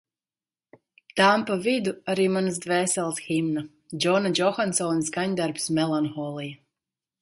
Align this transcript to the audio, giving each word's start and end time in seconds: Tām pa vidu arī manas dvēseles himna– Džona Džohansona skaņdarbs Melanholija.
Tām 1.21 1.43
pa 1.49 1.57
vidu 1.65 1.93
arī 2.15 2.25
manas 2.39 2.59
dvēseles 2.65 3.21
himna– 3.29 3.65
Džona 4.01 4.35
Džohansona 4.41 5.09
skaņdarbs 5.13 5.75
Melanholija. 5.81 6.63